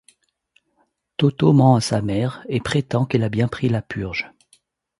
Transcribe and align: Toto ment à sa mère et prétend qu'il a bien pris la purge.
Toto 1.15 1.53
ment 1.53 1.75
à 1.75 1.79
sa 1.79 2.01
mère 2.01 2.43
et 2.49 2.59
prétend 2.59 3.05
qu'il 3.05 3.21
a 3.21 3.29
bien 3.29 3.47
pris 3.47 3.69
la 3.69 3.83
purge. 3.83 4.31